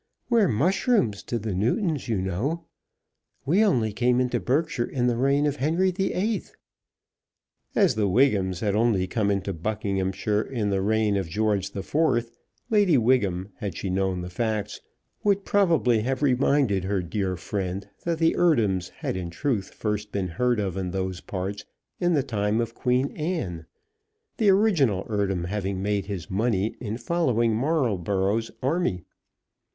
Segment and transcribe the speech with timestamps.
[0.31, 2.65] We're mushrooms to the Newtons, you know.
[3.45, 6.41] We only came into Berkshire in the reign of Henry VIII."
[7.75, 12.31] As the Wigghams had only come into Buckinghamshire in the reign of George IV.,
[12.71, 14.79] Lady Wiggham, had she known the facts,
[15.23, 20.29] would probably have reminded her dear friend that the Eardhams had in truth first been
[20.29, 21.63] heard of in those parts
[21.99, 23.67] in the time of Queen Anne,
[24.37, 29.03] the original Eardham having made his money in following Marlborough's army.